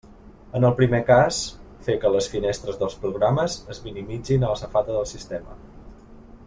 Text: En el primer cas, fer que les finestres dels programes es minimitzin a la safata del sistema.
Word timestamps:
En 0.59 0.63
el 0.69 0.71
primer 0.77 1.01
cas, 1.09 1.41
fer 1.87 1.97
que 2.05 2.11
les 2.15 2.31
finestres 2.37 2.81
dels 2.81 2.97
programes 3.05 3.59
es 3.75 3.83
minimitzin 3.89 4.47
a 4.49 4.53
la 4.55 4.61
safata 4.67 4.97
del 5.01 5.11
sistema. 5.17 5.63